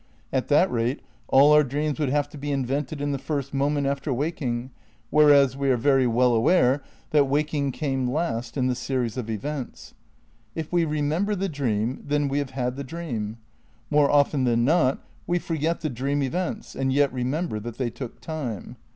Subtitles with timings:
[0.33, 3.85] At that rate all our dreams would have to be invented in the first moment
[3.85, 4.71] after waking,
[5.11, 6.81] whereas we are very well aware
[7.11, 9.93] that waking came last in the series of events.
[10.55, 13.37] If we re member the dream then we have had the dream.
[13.91, 18.21] More often than not we forget the dream events and yet remember that they took
[18.21, 18.77] time.